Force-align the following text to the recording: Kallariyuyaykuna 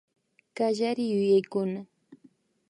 Kallariyuyaykuna 0.57 1.79